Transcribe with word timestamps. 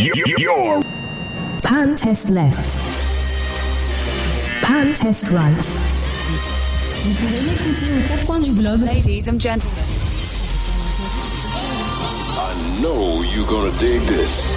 Your 0.00 0.80
Pan 1.62 1.94
test 1.94 2.30
left. 2.30 2.74
Pan 4.62 4.94
test 4.94 5.30
right. 5.32 5.62
Vous 7.02 7.12
pouvez 7.12 7.42
m'écouter 7.42 7.98
aux 7.98 8.02
quatre 8.08 8.24
coins 8.24 8.40
du 8.40 8.52
globe. 8.52 8.80
Ladies 8.80 9.28
and 9.28 9.38
gentlemen. 9.38 9.84
I 12.32 12.54
know 12.80 13.22
you're 13.24 13.44
gonna 13.46 13.72
dig 13.78 14.00
this. 14.06 14.54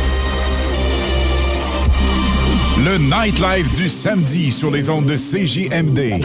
Le 2.78 2.98
nightlife 3.00 3.70
du 3.76 3.90
samedi 3.90 4.50
sur 4.50 4.72
les 4.72 4.90
ondes 4.90 5.08
de 5.08 5.18
CJMD 5.18 6.22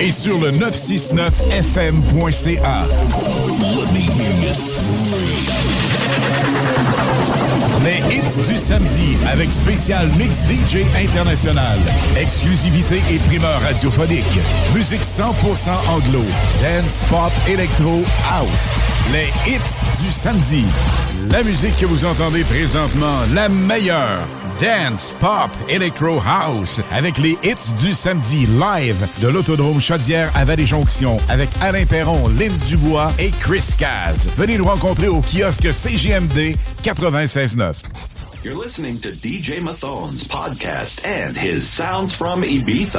et 0.00 0.10
sur 0.10 0.40
le 0.40 0.50
969fm.ca. 0.50 2.84
Let 3.76 3.92
me 3.92 4.07
Les 7.88 8.00
hits 8.14 8.46
du 8.46 8.58
samedi 8.58 9.16
avec 9.26 9.50
spécial 9.50 10.10
mix 10.18 10.40
DJ 10.40 10.84
international. 10.94 11.78
Exclusivité 12.20 13.00
et 13.10 13.18
primeur 13.18 13.62
radiophonique. 13.62 14.38
Musique 14.74 15.00
100% 15.00 15.70
anglo. 15.88 16.22
Dance, 16.60 17.02
pop, 17.08 17.32
électro, 17.48 18.02
house. 18.30 18.50
Les 19.10 19.28
hits 19.50 20.04
du 20.04 20.12
samedi. 20.12 20.66
La 21.30 21.42
musique 21.42 21.78
que 21.78 21.86
vous 21.86 22.04
entendez 22.04 22.44
présentement, 22.44 23.20
la 23.32 23.48
meilleure. 23.48 24.47
Dance, 24.60 25.14
pop, 25.20 25.50
electro 25.68 26.20
house 26.20 26.80
avec 26.90 27.18
les 27.18 27.38
hits 27.44 27.72
du 27.78 27.94
samedi 27.94 28.46
live 28.46 29.06
de 29.20 29.28
l'Autodrome 29.28 29.80
Chaudière 29.80 30.32
à 30.34 30.44
Vallée-Jonction 30.44 31.16
avec 31.28 31.48
Alain 31.60 31.86
Perron, 31.86 32.26
Lynn 32.28 32.52
Dubois 32.66 33.12
et 33.20 33.30
Chris 33.30 33.64
Caz. 33.78 34.28
Venez 34.36 34.58
nous 34.58 34.64
rencontrer 34.64 35.06
au 35.06 35.20
kiosque 35.20 35.72
CGMD 35.72 36.56
96.9. 36.82 37.74
You're 38.42 38.60
listening 38.60 38.98
to 39.00 39.10
DJ 39.12 39.60
Mathon's 39.60 40.26
podcast 40.26 41.04
and 41.04 41.36
his 41.36 41.62
sounds 41.62 42.12
from 42.12 42.42
Ibiza. 42.42 42.98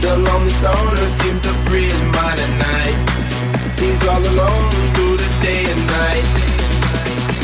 The 0.00 0.16
lonely 0.16 0.50
stoner 0.50 1.06
seems 1.20 1.40
to 1.40 1.52
free 1.66 1.84
his 1.84 2.02
mind 2.16 2.38
at 2.40 2.52
night. 2.68 2.98
He's 3.80 4.02
all 4.06 4.20
alone 4.20 4.70
through 4.94 5.16
the 5.16 5.30
day 5.42 5.64
and 5.64 5.86
night. 5.86 6.26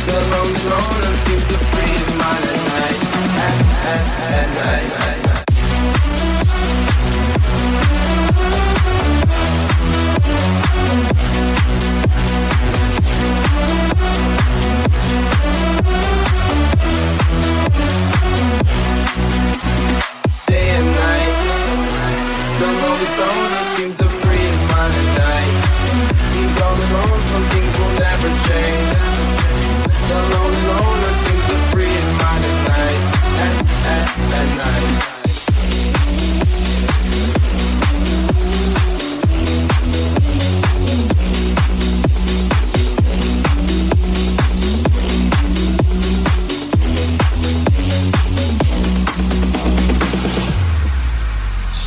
The 0.07 0.19
lonely 0.33 0.65
loner 0.73 1.15
seems 1.25 1.45
to 1.51 1.59
free 1.71 1.93
his 1.99 2.15
mind 2.23 2.45
at 2.53 2.61
night. 2.75 3.01
At, 3.49 3.59
at, 3.93 4.07
at 4.39 4.49
night 4.65 5.32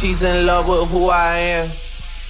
She's 0.06 0.22
in 0.22 0.46
love 0.46 0.68
with 0.70 0.90
who 0.92 1.10
I 1.10 1.38
am. 1.38 1.70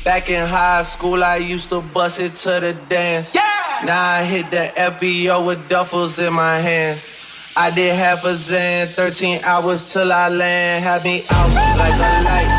Back 0.05 0.29
in 0.29 0.47
high 0.47 0.83
school, 0.83 1.23
I 1.23 1.37
used 1.37 1.69
to 1.69 1.81
bust 1.81 2.19
it 2.19 2.35
to 2.37 2.59
the 2.61 2.73
dance. 2.87 3.35
Yeah! 3.35 3.41
Now 3.83 4.11
I 4.13 4.23
hit 4.23 4.49
the 4.49 4.71
FBO 4.75 5.45
with 5.45 5.67
duffels 5.67 6.25
in 6.25 6.33
my 6.33 6.57
hands. 6.57 7.11
I 7.57 7.71
did 7.71 7.95
half 7.95 8.25
a 8.25 8.35
Zan, 8.35 8.87
13 8.87 9.39
hours 9.45 9.87
till 9.93 10.11
I 10.11 10.27
land. 10.27 10.83
Had 10.83 11.05
me 11.05 11.23
out 11.31 11.49
like 11.79 11.95
a 11.95 12.11
light, 12.27 12.51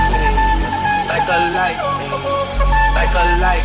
like 1.04 1.28
a 1.28 1.38
light, 1.52 1.76
like 2.96 3.12
a 3.12 3.24
light. 3.36 3.64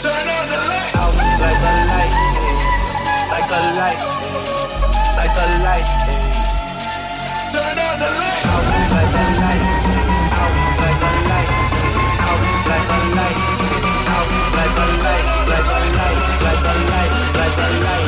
Turn 0.00 0.24
on 0.24 0.44
the 0.48 0.56
light. 0.72 0.88
Out 0.96 1.12
like 1.44 1.60
a 1.60 1.72
light, 1.84 2.12
like 3.28 3.52
a 3.52 3.60
light, 3.76 4.00
like 5.20 5.36
a 5.36 5.46
light. 5.60 5.88
Turn 7.52 7.76
on 7.76 7.94
the 8.00 8.08
light. 8.08 8.40
Out 8.48 8.64
like 8.88 9.12
a 9.12 9.24
light. 9.36 9.62
Out 10.32 10.54
like 10.80 11.04
a 11.04 11.12
light. 11.28 11.50
Out 12.24 12.40
like 12.72 12.88
a 12.88 13.00
light. 13.20 13.38
Out 14.16 14.32
like 14.56 14.80
a 14.80 14.88
light. 15.04 15.28
Like 15.44 15.68
a 15.68 15.80
light. 15.92 16.20
Like 16.40 16.64
a 16.64 16.74
light. 16.88 17.12
Like 17.36 17.58
a 17.58 17.70
light. 17.84 18.07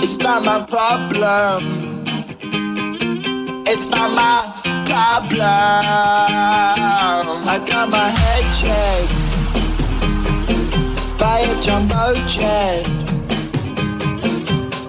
It's 0.00 0.16
not 0.18 0.44
my 0.44 0.64
problem. 0.64 2.04
It's 3.66 3.86
not 3.88 4.12
my 4.12 4.44
problem. 4.86 5.42
I 7.48 7.58
got 7.66 7.88
my 7.90 8.08
head 8.08 8.44
checked 8.60 9.12
by 11.18 11.40
a 11.40 11.60
jumbo 11.60 12.14
jet. 12.28 12.86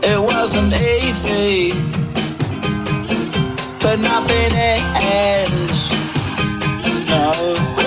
It 0.04 0.20
wasn't 0.22 0.74
easy, 0.74 1.74
but 3.80 4.00
nothing 4.00 4.54
ends. 5.02 5.92
No. 7.10 7.83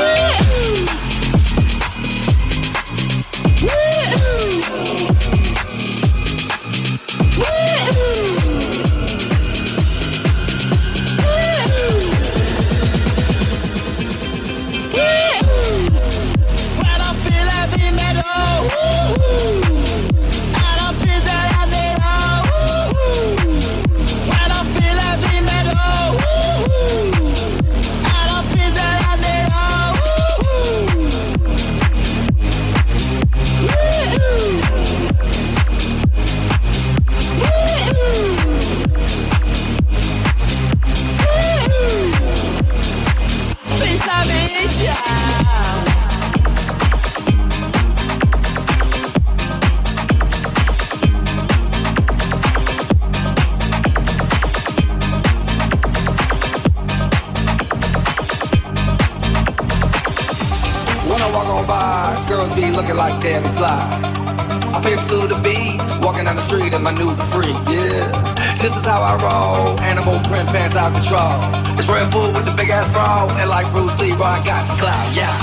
out 70.86 70.94
of 70.94 71.02
control. 71.02 71.42
It's 71.78 71.88
real 71.88 72.06
food 72.14 72.30
with 72.34 72.46
the 72.46 72.54
big 72.54 72.70
ass 72.70 72.86
bra, 72.94 73.26
and 73.26 73.50
like 73.50 73.66
Bruce 73.72 73.98
Lee, 73.98 74.12
I 74.14 74.38
got 74.46 74.62
the 74.70 74.76
clout, 74.78 75.08
yeah. 75.18 75.34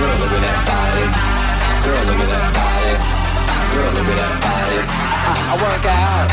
Girl, 0.00 0.16
look 0.16 0.32
at 0.32 0.40
that 0.40 0.60
body. 0.64 1.04
Girl, 1.84 2.02
look 2.08 2.20
at 2.24 2.30
that 2.32 2.48
body. 2.56 2.94
Girl, 3.72 3.90
look 3.92 4.08
at 4.08 4.18
that 4.22 4.34
body. 4.40 4.80
I, 5.28 5.34
I 5.52 5.54
work 5.60 5.84
out. 5.84 6.28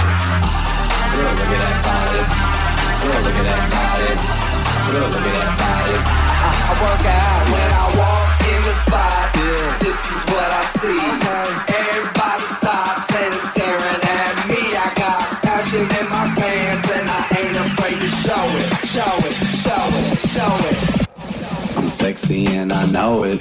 Girl, 1.12 1.34
look 1.36 1.52
at 1.52 1.62
that 1.68 1.80
body. 1.84 2.22
Girl, 3.04 3.20
look 3.28 3.38
at 3.40 3.46
that 3.50 3.66
body. 3.76 4.12
Girl, 4.88 5.08
look 5.10 5.26
at 5.28 5.36
that 5.36 5.54
body. 5.60 5.96
I, 6.40 6.52
I 6.64 6.74
work 6.80 7.06
out 7.12 7.44
when 7.52 7.70
I 7.76 7.86
walk 8.00 8.40
in 8.40 8.62
the 8.64 8.76
spot. 8.88 9.26
Yeah. 9.36 9.84
This 9.84 10.00
is 10.00 10.22
what 10.32 10.48
I 10.48 10.64
see. 10.80 11.02
Okay. 11.12 11.48
Everybody 11.76 12.46
stops 12.56 13.10
and 13.20 13.34
it's 13.36 13.59
show 19.00 19.16
it, 19.20 19.36
show 19.64 19.86
it, 19.88 20.20
show 20.28 20.58
it. 20.68 21.78
I'm 21.78 21.88
sexy 21.88 22.48
and 22.48 22.74
I 22.74 22.92
know 22.92 23.24
it. 23.24 23.40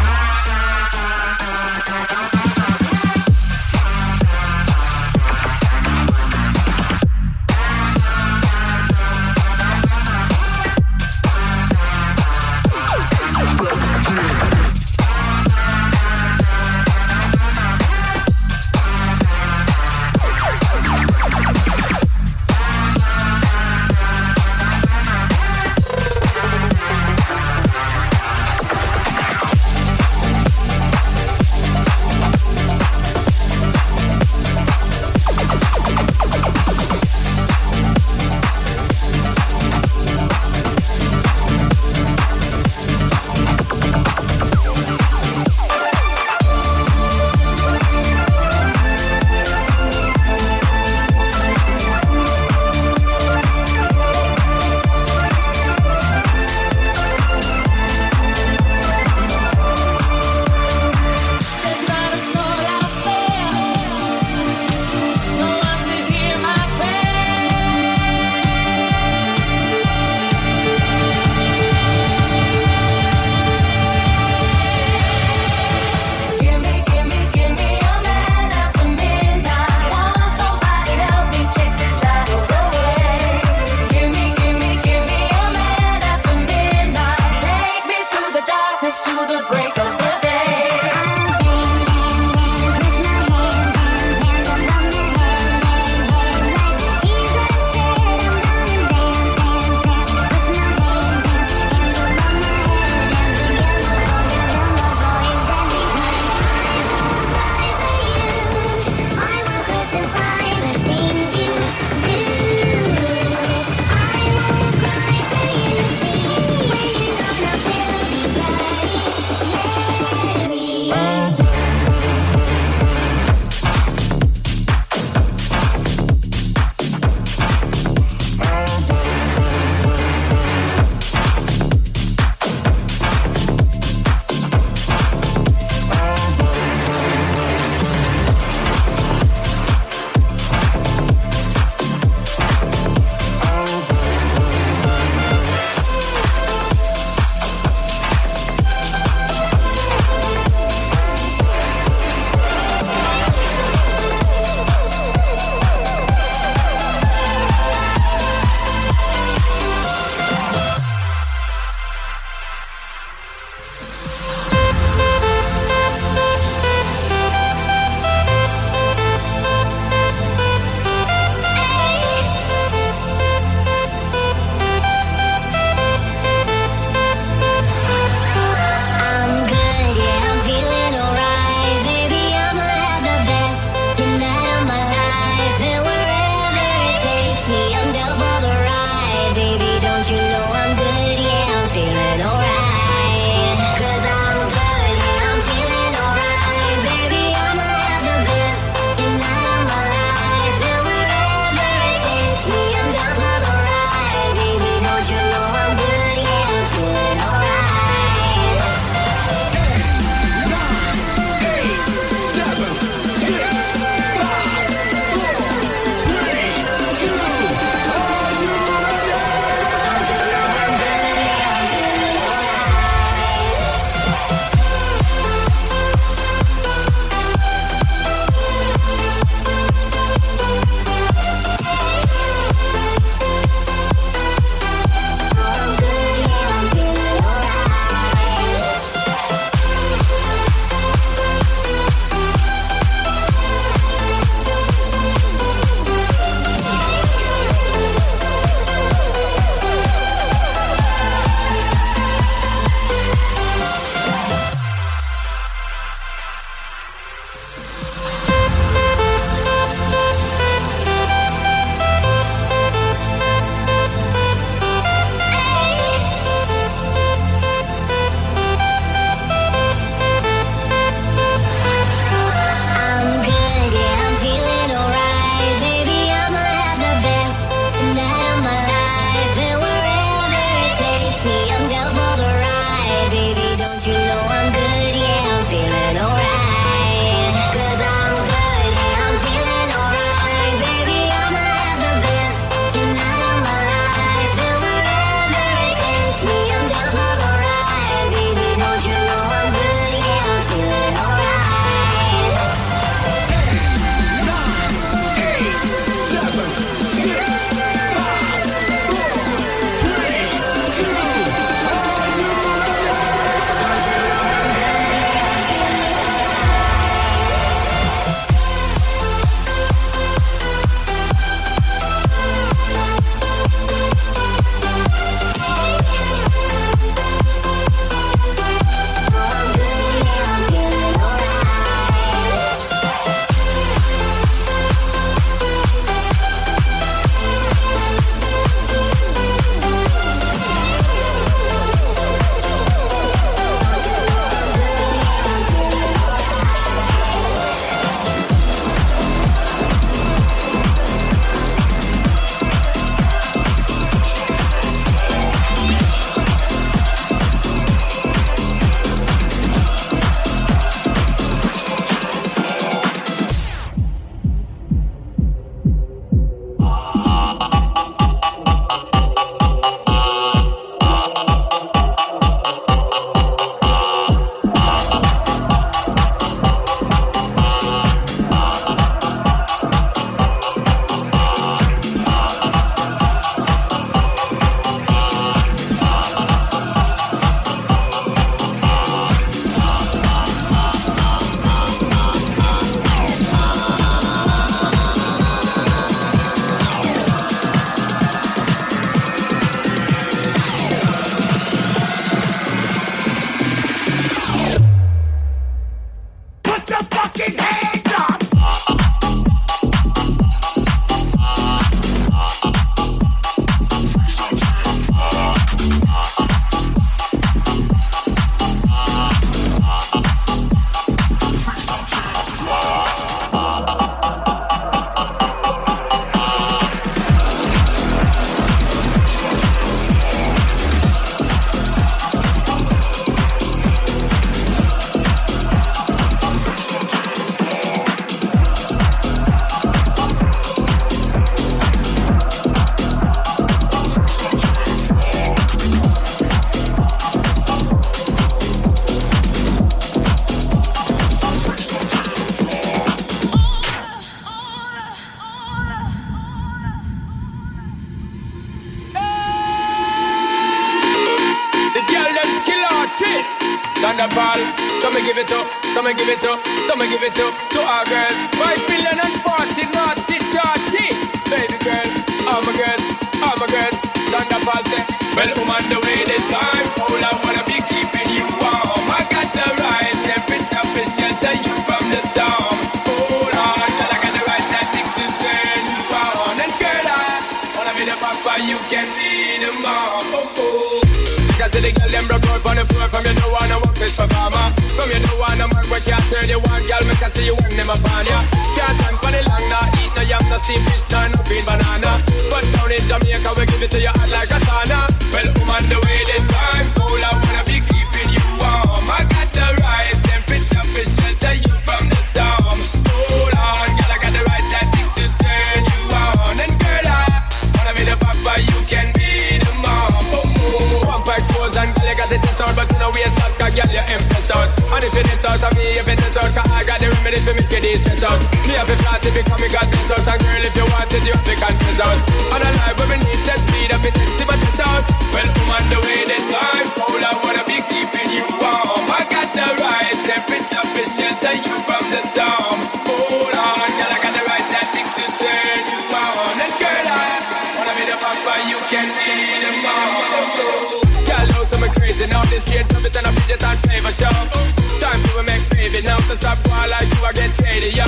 boy 556.48 556.66
like 556.72 556.88
you, 556.88 557.04
I 557.04 557.12
get 557.12 557.30
shady, 557.36 557.70
yo. 557.76 557.86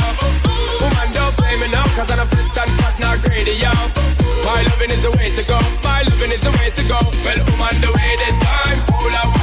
Woman, 0.81 1.09
don't 1.17 1.35
blame 1.37 1.61
me 1.61 1.69
now, 1.73 1.85
cause 1.97 2.11
I'm 2.13 2.29
fits 2.29 2.57
and 2.61 2.71
fat, 2.79 2.95
not 3.01 3.17
greedy, 3.25 3.57
yo. 3.57 3.73
My 4.45 4.61
loving 4.69 4.93
is 4.93 5.03
the 5.03 5.13
way 5.17 5.33
to 5.35 5.43
go, 5.49 5.59
my 5.83 6.03
loving 6.05 6.33
is 6.33 6.41
the 6.41 6.53
way 6.61 6.69
to 6.71 6.83
go. 6.85 7.01
Well, 7.25 7.41
woman, 7.49 7.75
the 7.81 7.91
way 7.97 8.11
this 8.21 8.37
time, 8.45 8.79
pull 8.87 9.11
I. 9.11 9.40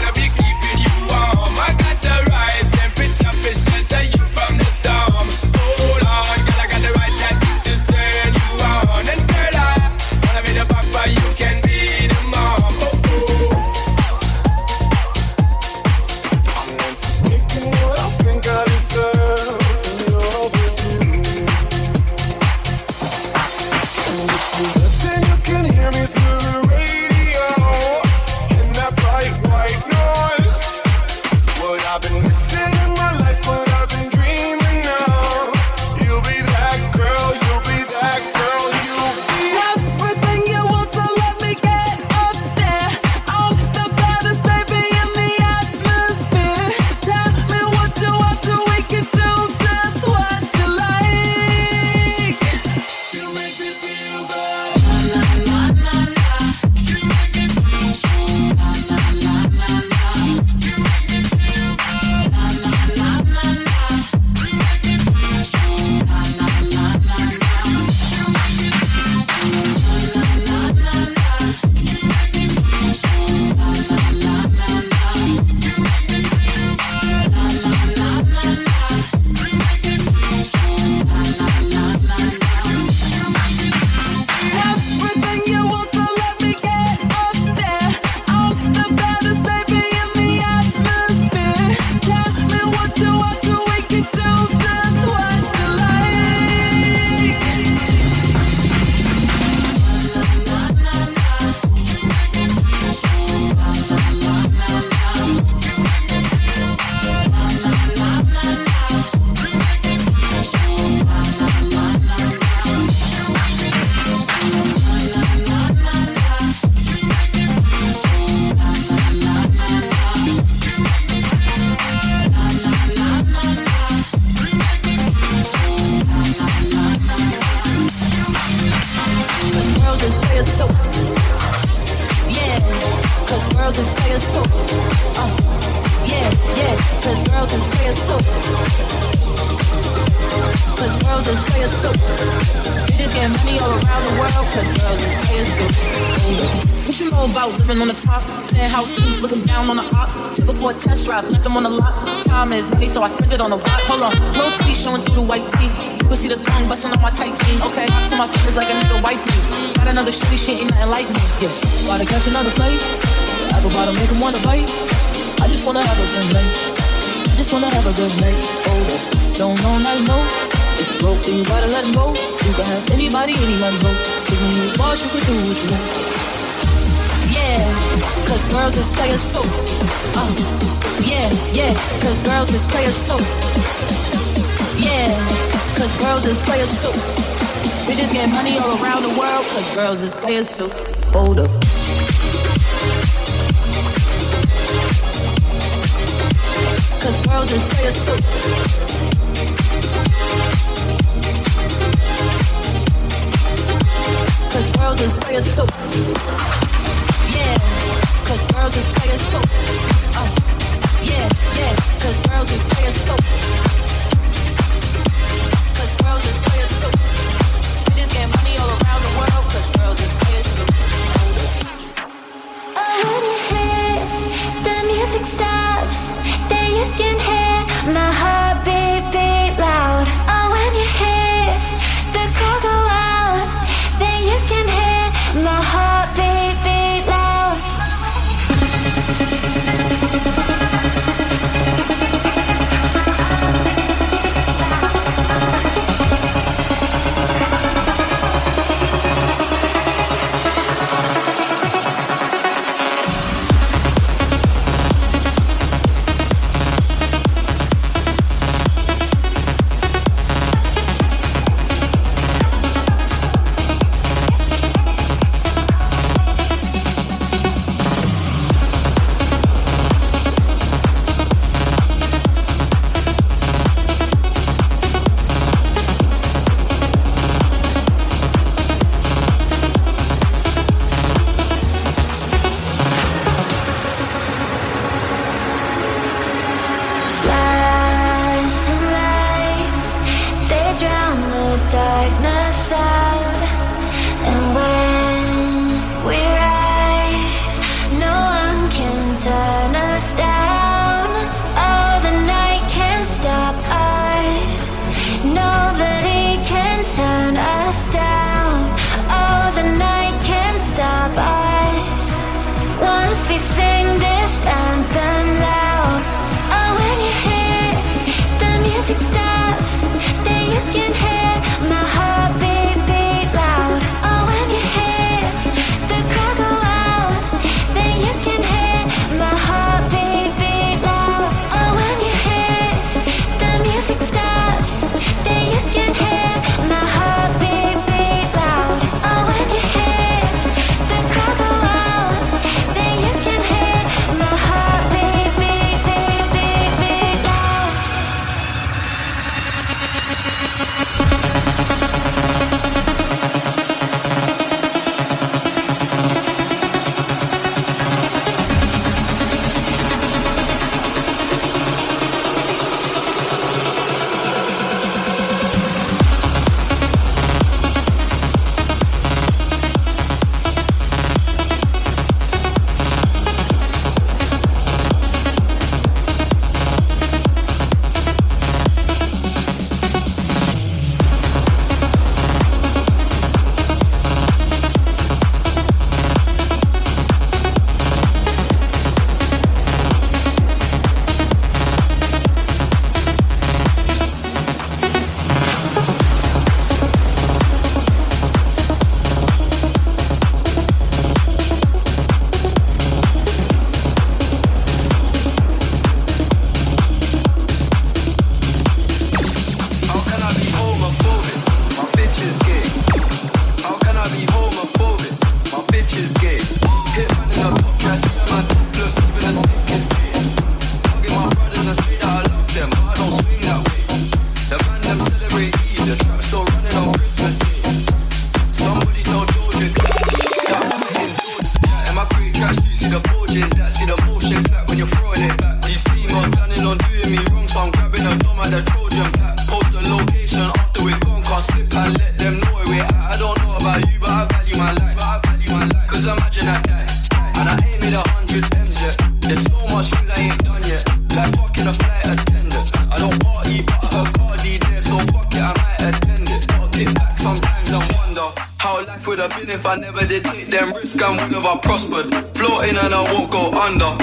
I 459.67 459.75
never 459.75 460.05
did 460.05 460.23
take 460.23 460.47
them 460.47 460.71
risks 460.71 461.01
and 461.01 461.19
would 461.19 461.33
have 461.33 461.45
I 461.45 461.57
prospered. 461.59 462.07
Floating 462.37 462.77
and 462.77 462.93
I 462.95 463.03
won't 463.11 463.29
go 463.29 463.51
under. 463.51 463.97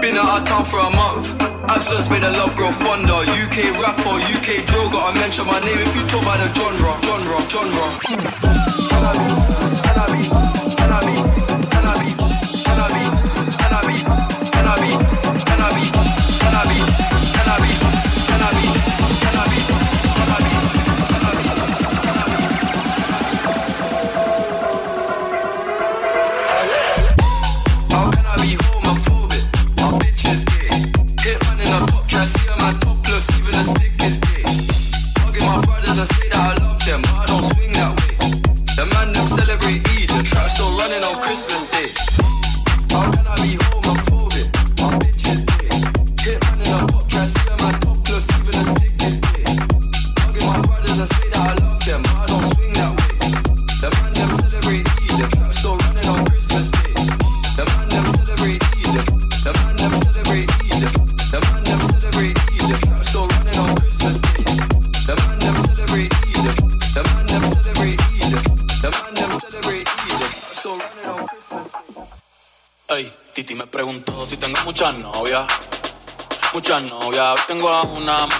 Been 0.00 0.16
out 0.16 0.40
of 0.40 0.48
town 0.48 0.64
for 0.64 0.78
a 0.78 0.88
month. 0.96 1.36
Absence 1.68 2.08
made 2.08 2.22
the 2.22 2.30
love 2.30 2.56
grow 2.56 2.72
fonder. 2.72 3.20
UK 3.28 3.76
rapper, 3.84 4.16
UK 4.32 4.64
droga. 4.64 5.12
I 5.12 5.14
mention 5.20 5.46
my 5.46 5.60
name 5.60 5.76
if 5.76 5.94
you 5.94 6.06
talk 6.08 6.22
about 6.22 6.40
the 6.40 6.48
genre, 6.56 6.96
genre, 7.04 7.38
genre. 8.96 9.49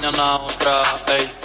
na 0.08 0.38
outra, 0.38 0.82
ei. 1.08 1.39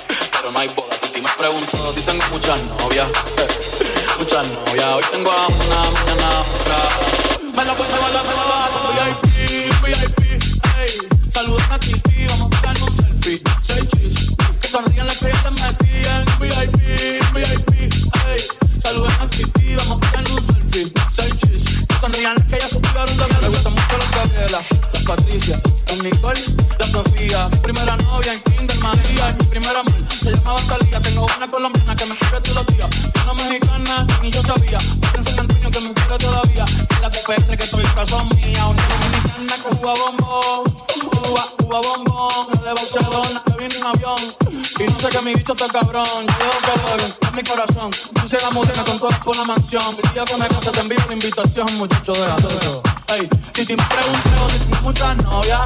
el 45.65 45.71
cabrón, 45.71 46.27
yo 46.27 46.51
cabrón, 46.61 47.13
es 47.21 47.33
mi 47.33 47.43
corazón. 47.43 47.91
Puse 48.21 48.37
la 48.41 48.51
música 48.51 48.83
con 48.83 48.99
todo 48.99 49.09
por 49.23 49.35
la 49.35 49.43
mansión. 49.43 49.95
Brilla 49.95 50.25
con 50.25 50.39
la 50.39 50.47
casa, 50.47 50.71
te 50.71 50.79
envío 50.79 50.97
una 51.05 51.13
invitación, 51.13 51.77
muchacho, 51.77 52.13
déjate 52.13 52.47
de 52.47 52.55
eso. 52.57 52.81
Ey, 53.07 53.29
si 53.53 53.65
te 53.65 53.75
pregunto, 53.75 54.49
si 54.51 54.59
tengo 54.59 54.81
muchas 54.81 55.17
novias, 55.17 55.61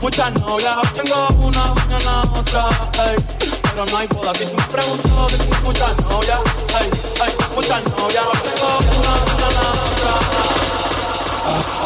muchas 0.00 0.32
novias, 0.40 0.76
tengo 0.94 1.28
una, 1.40 1.74
mañana 1.74 2.22
otra, 2.38 2.68
ey. 3.06 3.16
Pero 3.62 3.86
no 3.86 3.96
hay 3.96 4.06
boda, 4.06 4.32
si 4.34 4.44
te 4.44 4.62
pregunto, 4.62 5.28
si 5.30 5.36
tengo 5.36 5.56
muchas 5.64 5.96
novias, 6.02 6.40
ey, 6.80 6.90
ey, 7.26 7.32
muchas 7.54 7.82
novias, 7.84 8.24
tengo 8.42 8.68
una, 8.98 9.12
mañana 9.26 9.62
otra. 9.90 10.12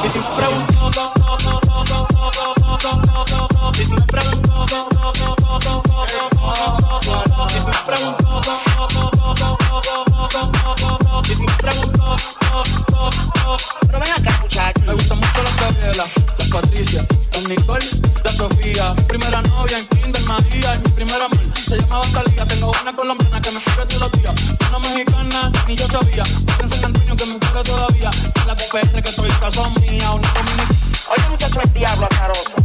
Si 0.03 0.09
te 0.09 0.21
pregunto, 0.37 1.03
si 3.75 3.85
te 3.85 4.01
pregunto, 4.13 4.38
La 16.79 17.49
Nicole, 17.49 17.85
la 18.23 18.33
Sofía. 18.33 18.95
Primera 19.09 19.43
novia 19.43 19.79
en 19.79 19.87
Kinder 19.89 20.23
María. 20.23 20.77
Y 20.77 20.79
mi 20.79 20.89
primera 20.91 21.25
amor 21.25 21.41
se 21.69 21.77
llamaba 21.77 22.07
Talía. 22.13 22.47
Tengo 22.47 22.73
una 22.81 22.95
colombiana 22.95 23.41
que 23.41 23.51
me 23.51 23.59
quiere 23.59 23.85
todos. 23.87 24.41
Una 24.69 24.79
mexicana, 24.79 25.53
ni 25.67 25.75
yo 25.75 25.89
sabía. 25.89 26.23
Otra 26.23 26.77
en 26.77 26.85
Antonio 26.85 27.17
que 27.17 27.27
me 27.27 27.39
quiere 27.41 27.63
todavía. 27.65 28.11
La 28.47 28.55
copete 28.55 29.03
que 29.03 29.09
estoy 29.09 29.29
caso 29.29 29.69
mía. 29.81 30.13
Una 30.13 30.33
dominicana. 30.33 30.79
Oye, 31.11 31.29
muchacho, 31.31 31.61
el 31.61 31.73
diablo 31.73 32.07
azaroso. 32.13 32.58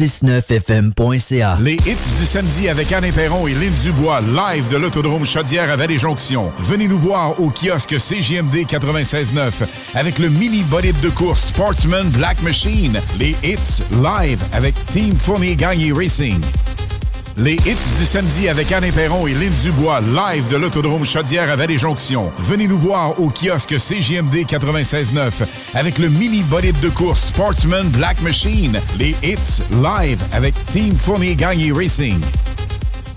969fm.ca 0.00 1.58
Les 1.60 1.74
hits 1.74 2.18
du 2.18 2.26
samedi 2.26 2.68
avec 2.68 2.90
Anne 2.92 3.12
Perron 3.12 3.46
et 3.46 3.52
Lynn 3.52 3.72
Dubois, 3.82 4.20
live 4.22 4.68
de 4.68 4.78
l'Autodrome 4.78 5.26
Chaudière 5.26 5.70
à 5.70 5.76
Vallée-Jonction. 5.76 6.50
Venez 6.58 6.88
nous 6.88 6.98
voir 6.98 7.38
au 7.38 7.50
kiosque 7.50 8.00
CGMD 8.00 8.64
96.9 8.66 9.66
avec 9.94 10.18
le 10.18 10.30
mini 10.30 10.62
bolide 10.62 10.98
de 11.00 11.10
course 11.10 11.48
Sportsman 11.48 12.08
Black 12.10 12.40
Machine. 12.42 12.98
Les 13.18 13.36
hits 13.42 13.82
live 13.90 14.42
avec 14.52 14.74
Team 14.86 15.14
Fournier 15.14 15.56
Gagné 15.56 15.92
Racing. 15.92 16.40
Les 17.42 17.54
hits 17.54 17.98
du 17.98 18.04
samedi 18.04 18.50
avec 18.50 18.70
Anne 18.70 18.92
Perron 18.92 19.26
et 19.26 19.32
Lynn 19.32 19.52
Dubois, 19.62 20.02
live 20.02 20.48
de 20.48 20.58
l'Autodrome 20.58 21.06
Chaudière 21.06 21.50
à 21.50 21.56
Vallée-Jonction. 21.56 22.30
Venez 22.38 22.66
nous 22.68 22.78
voir 22.78 23.18
au 23.18 23.30
kiosque 23.30 23.80
CGMD 23.80 24.44
96.9 24.44 25.46
avec 25.72 25.96
le 25.96 26.10
mini 26.10 26.42
bolide 26.42 26.78
de 26.80 26.90
course 26.90 27.28
Sportsman 27.28 27.88
Black 27.88 28.20
Machine. 28.20 28.78
Les 28.98 29.16
hits 29.22 29.62
live 29.70 30.22
avec 30.32 30.54
Team 30.66 30.94
Fournier 30.94 31.34
Gagné 31.34 31.72
Racing. 31.72 32.20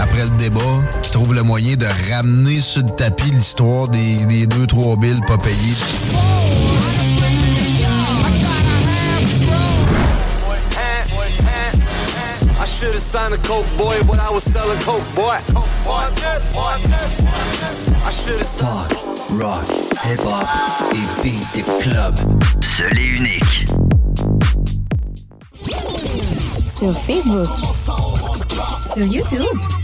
Après 0.00 0.24
le 0.24 0.30
débat, 0.36 0.60
qui 1.02 1.10
trouve 1.10 1.34
le 1.34 1.42
moyen 1.42 1.76
de 1.76 1.86
ramener 2.12 2.60
sur 2.60 2.82
le 2.82 2.90
tapis 2.90 3.30
l'histoire 3.30 3.88
des, 3.88 4.16
des 4.26 4.46
deux, 4.46 4.66
trois 4.66 4.96
billes 4.96 5.20
pas 5.26 5.38
payées. 5.38 5.76
Should've 12.84 12.98
signed 12.98 13.32
a 13.32 13.38
coke 13.38 13.64
boy, 13.78 14.02
but 14.02 14.18
I 14.18 14.30
was 14.30 14.42
selling 14.42 14.78
coke 14.80 15.04
boy. 15.14 15.38
Coke 15.54 15.68
boy, 15.84 16.10
coke 16.16 16.42
boy. 16.52 16.76
I 18.04 18.10
should've 18.10 18.44
Talk, 18.58 18.90
rock, 19.38 19.64
hip-hop 20.02 20.46
et 20.92 21.22
beat 21.22 21.54
des 21.54 21.62
clubs. 21.82 22.18
Seul 22.60 22.98
et 22.98 23.04
unique. 23.04 23.64
Sur 26.78 26.92
Facebook. 26.98 27.48
Sur 28.94 29.06
YouTube. 29.06 29.83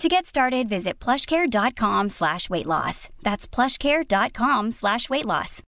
To 0.00 0.08
get 0.08 0.26
started, 0.26 0.68
visit 0.68 0.98
plushcare.com 0.98 2.10
slash 2.10 2.50
weight 2.50 2.66
loss. 2.66 3.08
That's 3.22 3.46
plushcare.com 3.46 4.72
slash 4.72 5.08
weight 5.08 5.24
loss. 5.24 5.62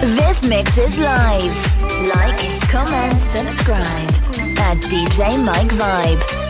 This 0.00 0.44
mix 0.44 0.78
is 0.78 0.98
live. 0.98 1.80
Like, 2.08 2.60
comment, 2.68 3.22
subscribe 3.22 4.08
at 4.58 4.76
DJ 4.78 5.42
Mike 5.44 5.70
Vibe. 5.70 6.41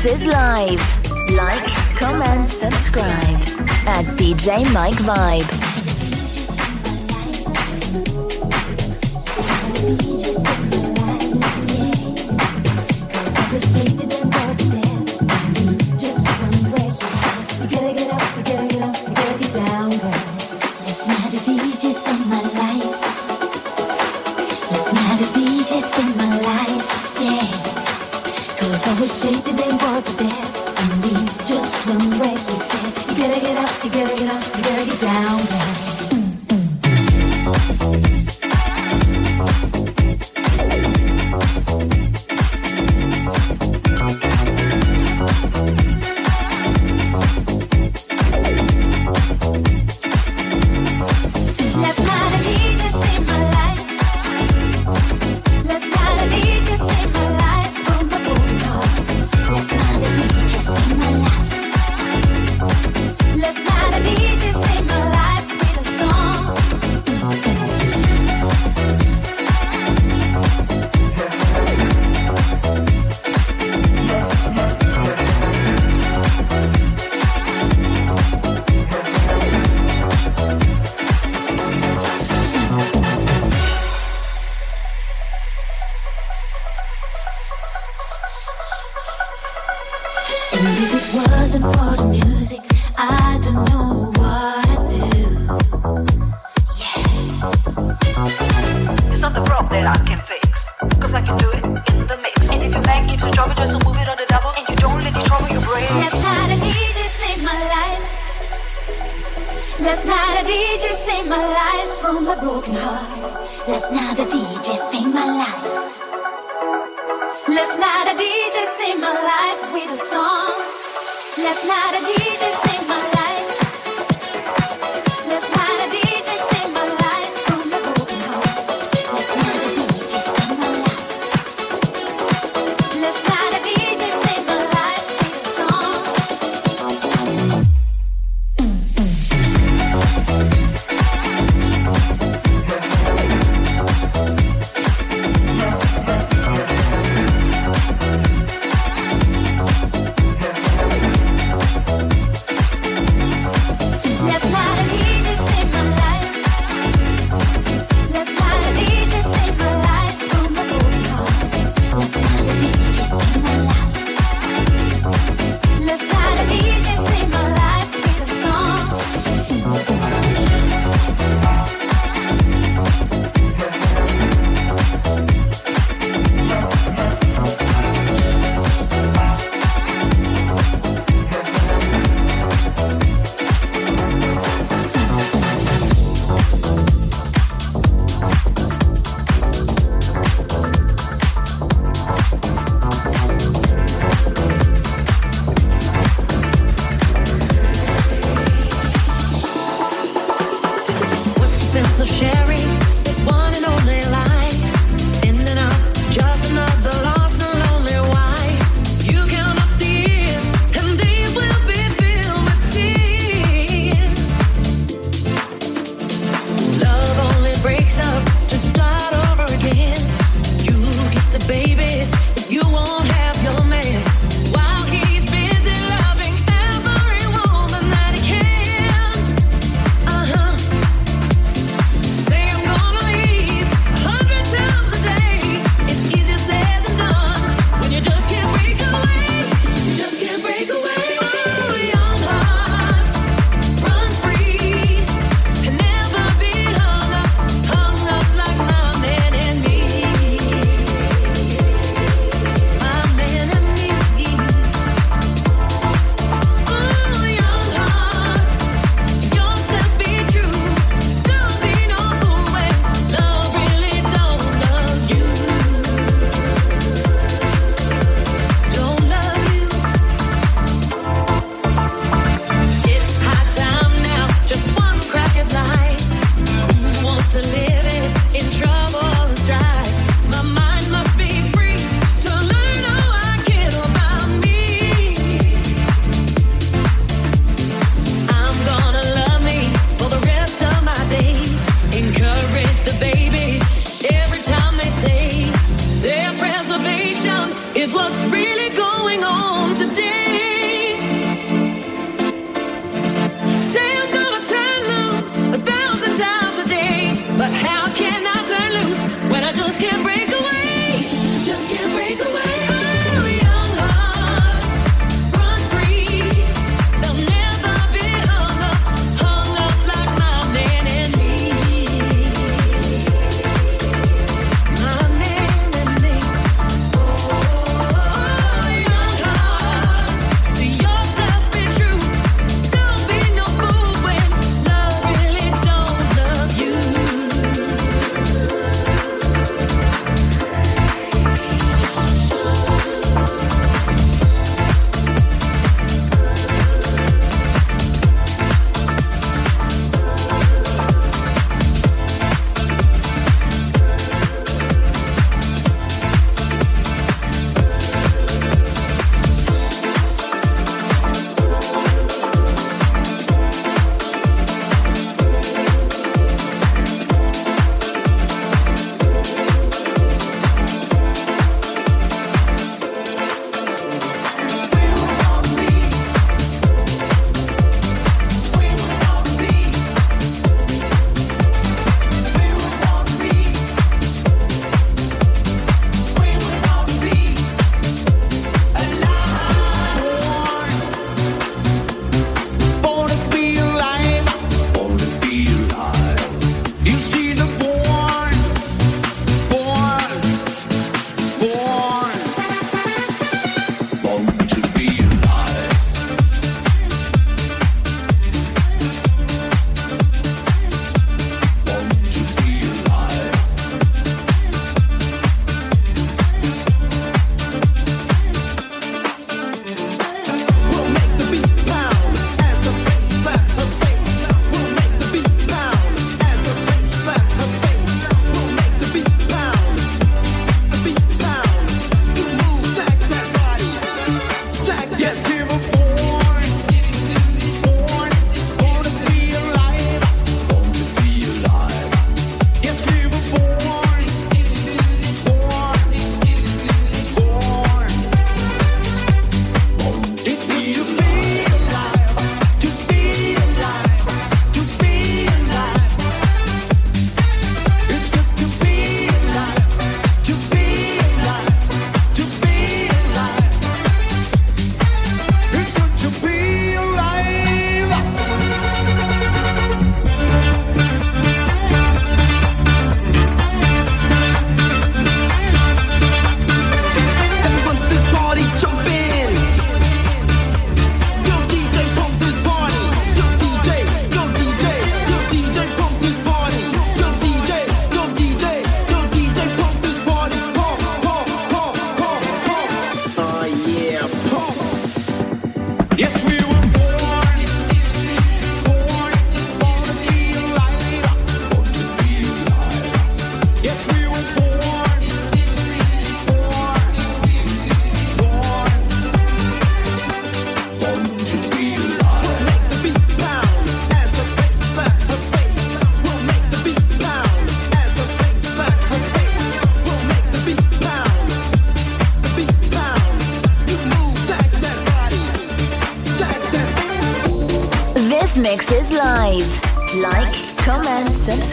This 0.00 0.20
is 0.20 0.26
live. 0.26 0.80
Like, 1.30 1.66
comment, 1.96 2.48
subscribe 2.48 3.40
at 3.84 4.04
DJ 4.16 4.72
Mike 4.72 4.94
Vibe. 4.94 5.57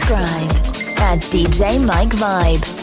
subscribe 0.06 0.52
at 1.00 1.18
DJ 1.32 1.84
Mike 1.84 2.10
Vibe. 2.10 2.75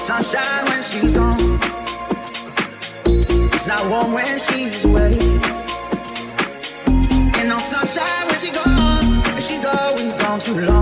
sunshine 0.00 0.64
when 0.64 0.82
she's 0.82 1.12
gone. 1.14 1.58
It's 3.52 3.66
not 3.66 3.82
warm 3.90 4.12
when 4.14 4.38
she's 4.38 4.84
away. 4.84 5.12
Ain't 7.36 7.48
no 7.48 7.58
sunshine 7.58 8.26
when 8.26 8.38
she's 8.40 8.56
gone. 8.56 9.22
And 9.28 9.42
she's 9.42 9.64
always 9.64 10.16
gone 10.16 10.40
too 10.40 10.60
long. 10.62 10.79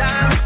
Ain't 0.00 0.37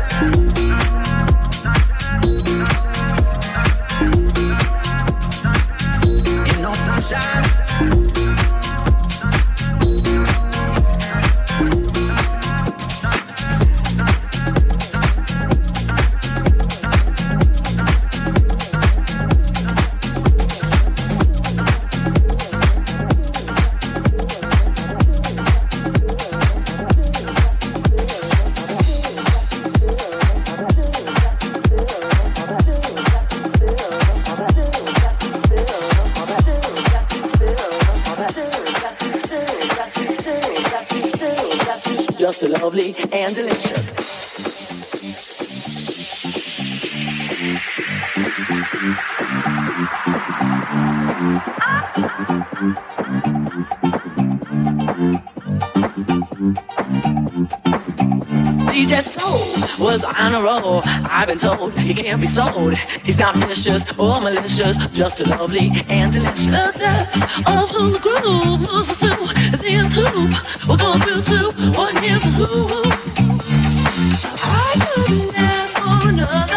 been 61.32 61.38
told 61.38 61.78
he 61.78 61.94
can't 61.94 62.20
be 62.20 62.26
sold. 62.26 62.74
He's 63.04 63.18
not 63.18 63.34
vicious 63.36 63.90
or 63.98 64.20
malicious, 64.20 64.76
just 64.88 65.20
a 65.22 65.28
lovely 65.28 65.70
and 65.88 66.12
delicious. 66.12 66.46
The 66.46 66.72
depth 66.78 67.48
of 67.48 67.72
the 67.72 67.98
groove 67.98 68.60
moves 68.60 68.90
us 68.90 69.00
to 69.00 69.56
the 69.56 69.64
end 69.66 69.92
tube. 69.92 70.34
We're 70.68 70.76
going 70.76 71.00
through 71.00 71.22
two. 71.22 71.52
One 71.72 71.96
here's 71.96 72.26
a 72.26 72.30
who. 72.30 72.66
I 74.44 74.74
couldn't 74.94 75.34
ask 75.38 75.78
for 75.78 76.08
another. 76.08 76.51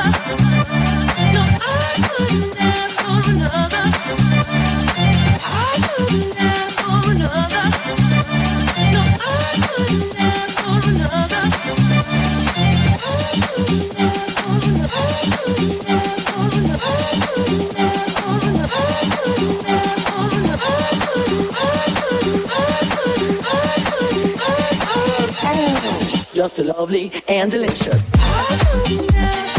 Lovely 26.64 27.12
and 27.28 27.52
delicious. 27.52 28.04
Oh, 28.16 29.52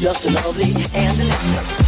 just 0.00 0.24
lovely 0.26 0.72
and 0.94 1.16
delicious. 1.16 1.87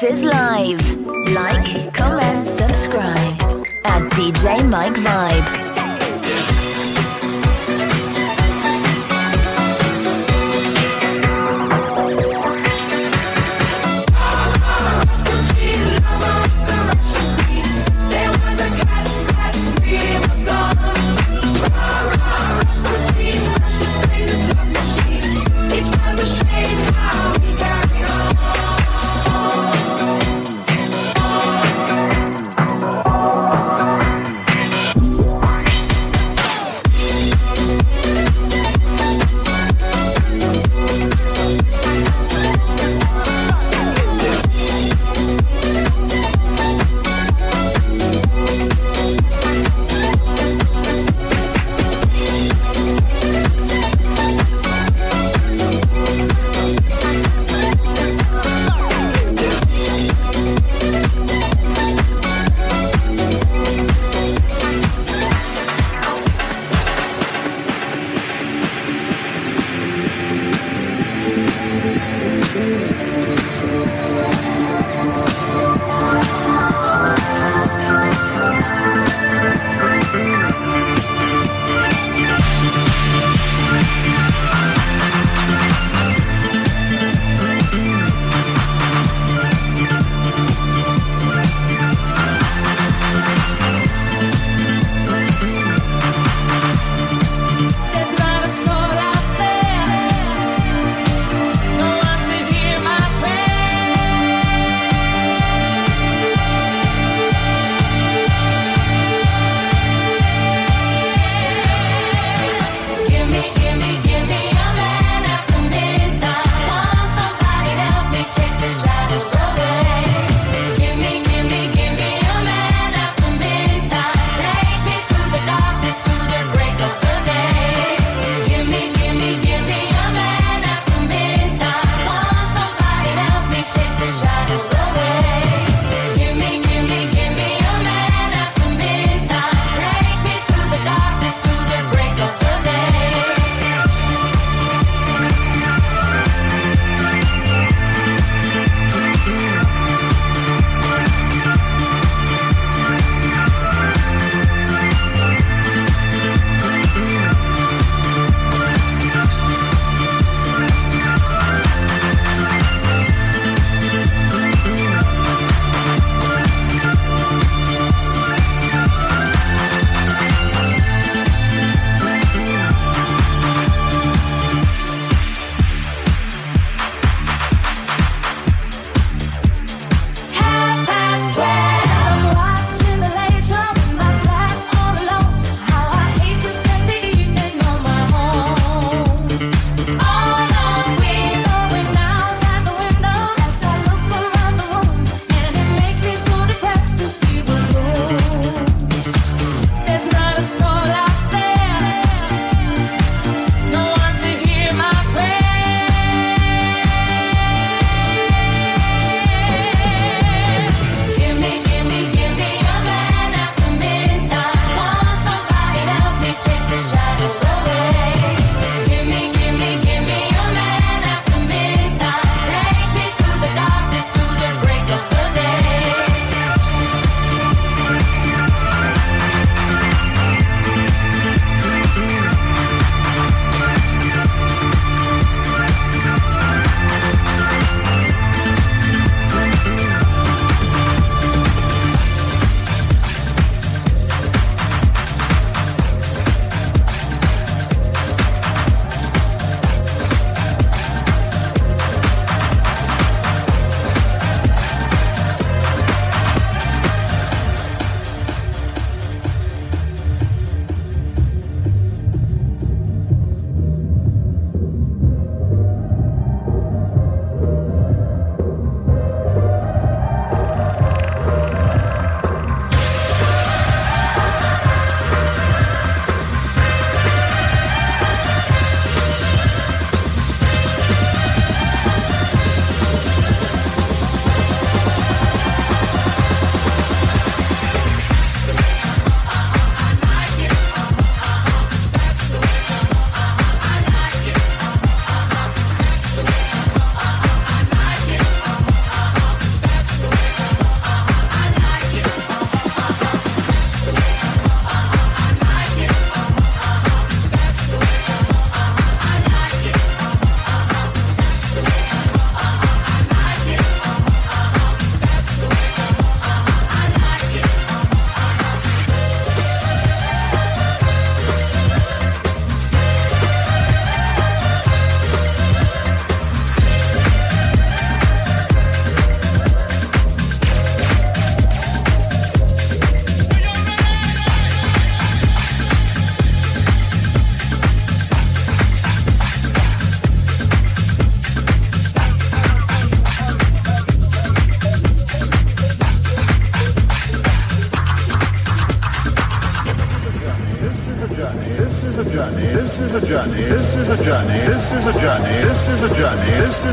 This 0.00 0.08
mix 0.08 0.20
is 0.20 0.24
live. 0.24 0.39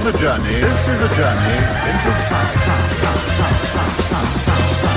is 0.08 0.16
a 0.16 0.20
journey. 0.20 0.62
This 0.62 0.88
is 0.88 1.12
a 1.12 1.16
journey 1.16 1.58
into 1.90 2.20
sound, 2.20 2.60
sound, 2.60 2.92
sound, 2.94 3.20
sound, 3.20 3.56
sound, 3.58 3.92
sound, 3.92 4.36
sound, 4.38 4.76
sound. 4.76 4.97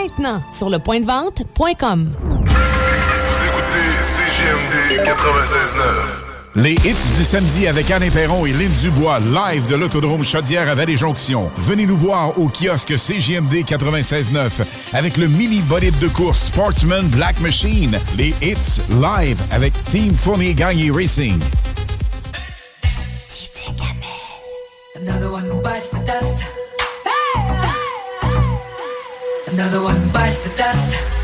Maintenant, 0.01 0.41
sur 0.49 0.69
le 0.69 0.79
point 0.79 0.99
de 0.99 1.05
vente.com. 1.05 2.11
Vous 2.17 2.33
écoutez 3.45 4.01
CGMD 4.01 5.07
96.9. 5.07 5.81
Les 6.55 6.73
hits 6.73 7.17
du 7.17 7.23
samedi 7.23 7.67
avec 7.67 7.91
Anne 7.91 8.09
Perron 8.09 8.47
et 8.47 8.51
Lynn 8.51 8.71
Dubois, 8.81 9.19
live 9.19 9.67
de 9.67 9.75
l'Autodrome 9.75 10.23
Chaudière 10.23 10.67
à 10.69 10.75
Vallée-Jonction. 10.75 11.51
Venez 11.55 11.85
nous 11.85 11.97
voir 11.97 12.39
au 12.39 12.47
kiosque 12.49 12.97
CGMD 12.97 13.63
96.9 13.63 14.63
avec 14.93 15.17
le 15.17 15.27
mini 15.27 15.61
bolide 15.61 15.97
de 15.99 16.07
course 16.07 16.45
Sportsman 16.45 17.07
Black 17.09 17.39
Machine. 17.39 17.99
Les 18.17 18.33
hits 18.41 18.81
live 18.89 19.39
avec 19.51 19.71
Team 19.91 20.15
Fournier 20.15 20.55
Gagné 20.55 20.89
Racing. 20.89 21.39
Another 24.95 25.31
one 25.31 25.61
bites 25.63 25.89
the 25.89 26.40
Another 29.51 29.81
one 29.83 29.99
bites 30.13 30.41
the 30.45 30.57
dust. 30.57 31.20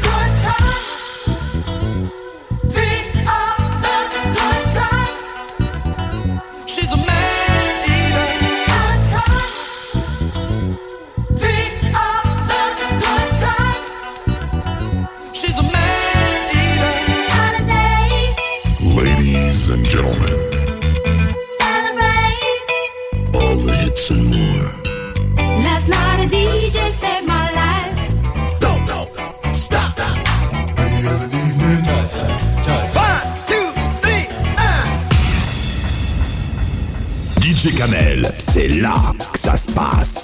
DJ 37.77 37.79
Kamel, 37.79 38.31
c'est 38.39 38.67
là 38.67 39.13
que 39.31 39.39
ça 39.39 39.55
se 39.55 39.71
passe. 39.71 40.16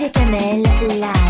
DJ 0.00 0.10
Kamel 0.12 0.62
live. 0.98 1.29